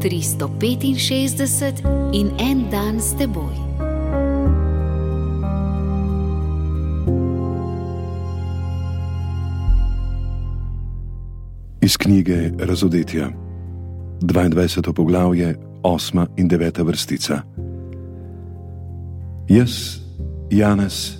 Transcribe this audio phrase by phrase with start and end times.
[0.00, 3.54] 365 in en dan s teboj.
[11.80, 13.30] Iz knjige Razodetja,
[14.20, 14.92] 22.
[14.92, 16.26] poglavje, 8.
[16.34, 16.84] in 9.
[16.84, 17.42] vrstica.
[19.48, 20.00] Jaz,
[20.50, 21.18] Janez,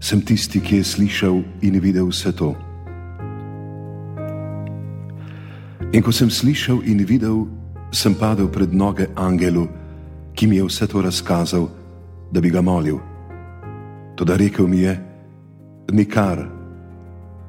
[0.00, 2.52] sem tisti, ki je slišal in videl vse to.
[5.92, 7.48] In ko sem slišal in videl,
[7.92, 9.68] sem padel pred noge angelu,
[10.34, 11.68] ki mi je vse to razkazal,
[12.32, 12.98] da bi ga molil.
[14.16, 14.94] Toda rekel mi je:
[15.92, 16.46] Nikar,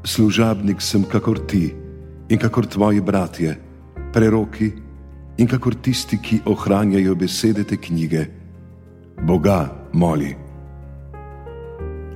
[0.04, 1.74] služabnik sem kakor ti
[2.30, 3.58] in kakor tvoji bratje,
[4.14, 4.72] preroki
[5.38, 8.26] in kakor tisti, ki ohranjajo besede te knjige.
[9.22, 10.36] Boga moli.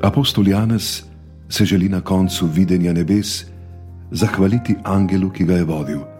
[0.01, 1.03] Apostol Janez
[1.49, 3.45] se želi na koncu videnja nebes
[4.11, 6.14] zahvaliti angelu, ki ga je vodil.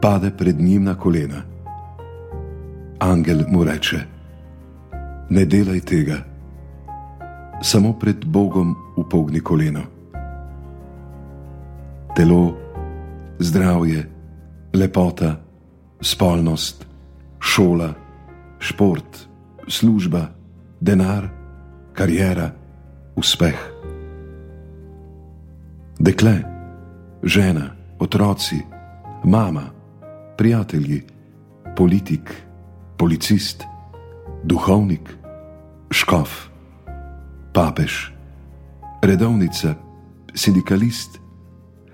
[0.00, 1.42] Pade pred njim na kolena.
[2.98, 3.98] Angel mu reče:
[5.30, 6.16] Ne delaj tega,
[7.62, 9.80] samo pred Bogom upogni koleno.
[12.16, 12.56] Telo,
[13.38, 14.08] zdravje,
[14.72, 15.40] lepota,
[16.00, 16.86] spolnost,
[17.40, 17.94] šola,
[18.58, 19.28] šport,
[19.68, 20.26] služba,
[20.80, 21.28] denar
[21.92, 22.50] karijera,
[23.16, 23.58] uspeh.
[25.98, 26.34] Dekle,
[27.22, 28.56] žena, otroci,
[29.24, 29.79] mama,
[30.40, 31.02] prijatelji,
[31.76, 32.32] politik,
[32.96, 33.64] policist,
[34.44, 35.10] duhovnik,
[35.92, 36.48] škof,
[37.52, 38.08] papež,
[39.04, 39.74] redovnica,
[40.32, 41.18] sindikalist,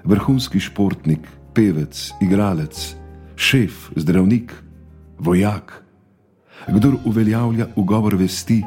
[0.04, 1.26] vrhunski športnik,
[1.58, 2.94] pevec, igralec,
[3.34, 4.54] šef, zdravnik,
[5.18, 5.82] vojak,
[6.68, 8.60] kdo uveljavlja ugovor vesti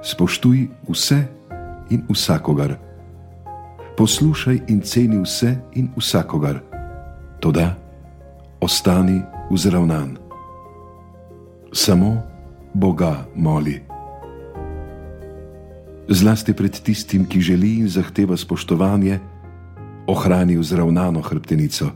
[0.00, 1.18] spoštuj vse
[1.90, 2.72] in vsakogar.
[4.00, 6.62] Poslušaj in ceni vse in vsakogar,
[7.44, 7.87] toda
[8.60, 10.16] ostani vzravnan.
[11.72, 12.22] Samo
[12.74, 13.82] Boga moli.
[16.08, 19.18] Zlasti pred tistim, ki želi in zahteva spoštovanje,
[20.06, 21.90] ohrani vzravnano hrbtenico.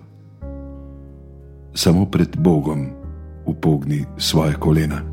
[1.75, 2.87] Samo pred Bogom
[3.47, 5.12] upogni svoje kolena.